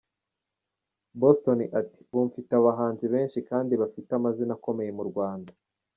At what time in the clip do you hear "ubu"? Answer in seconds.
2.11-2.23